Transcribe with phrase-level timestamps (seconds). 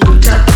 [0.00, 0.51] Tap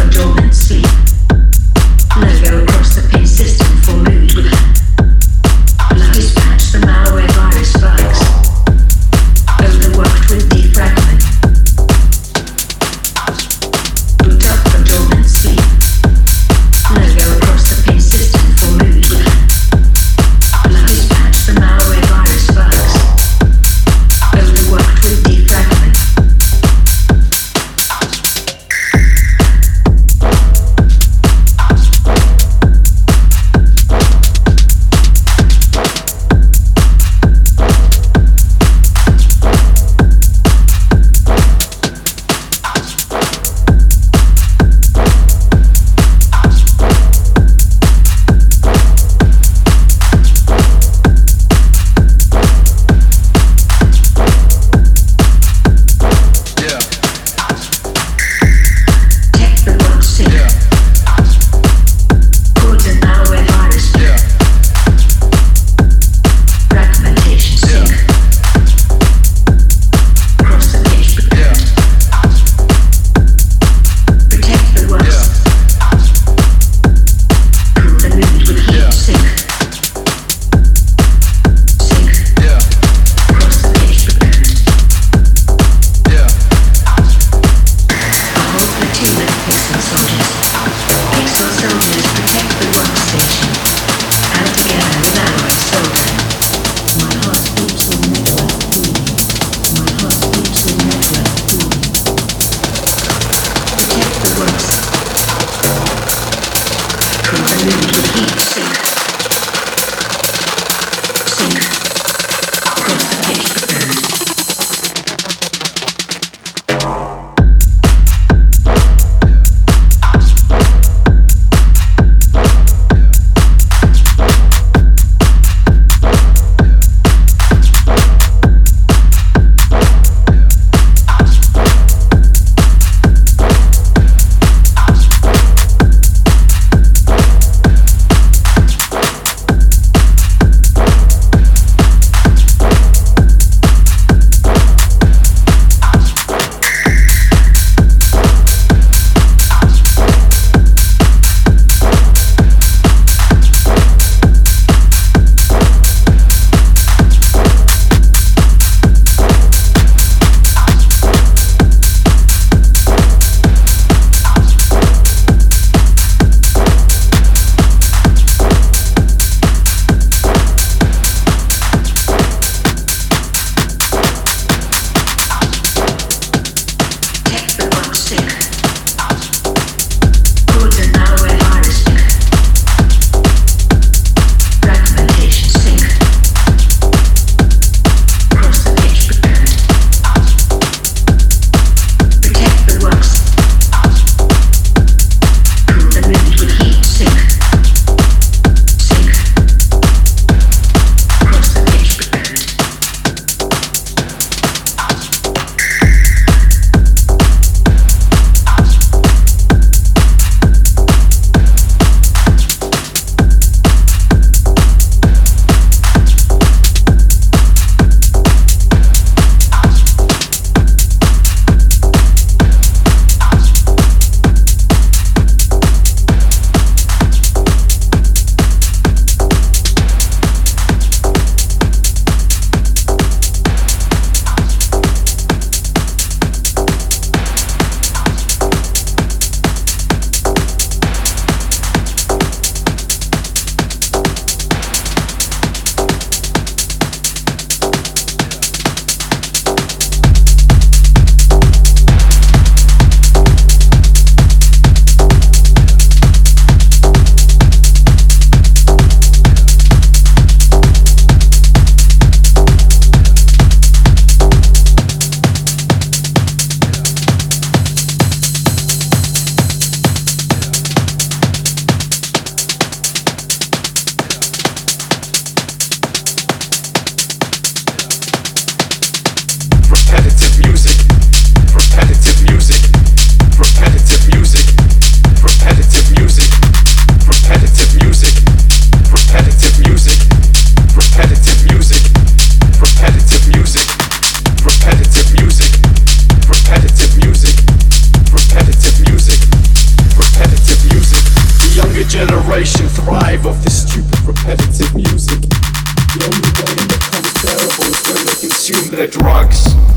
[302.37, 305.21] generation thrive off this stupid repetitive music.
[305.23, 309.76] The only way it becomes terrible is when they consume their drugs.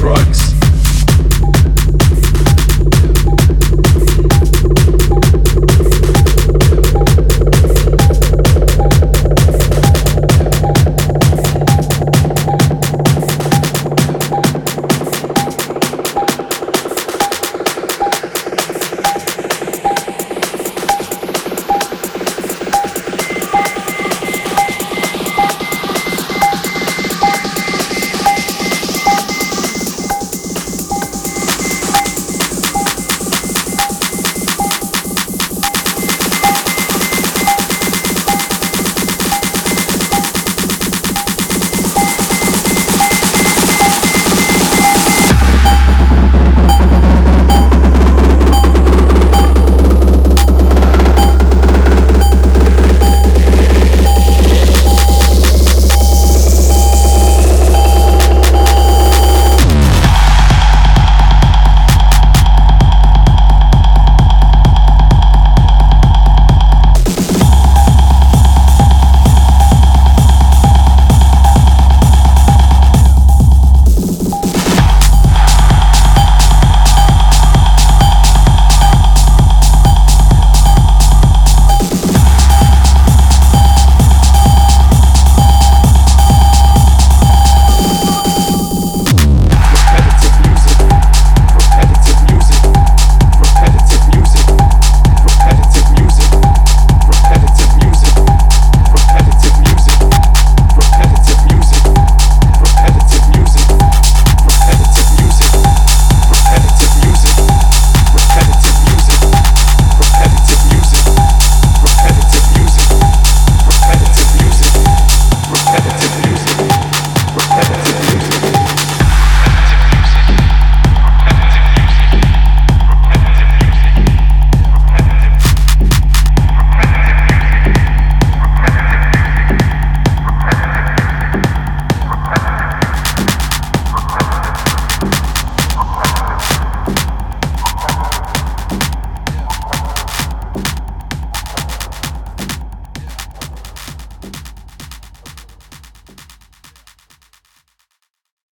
[0.00, 0.59] drugs.